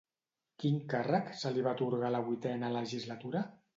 [0.61, 3.45] Quin càrrec se li va atorgar a la vuitena legislatura?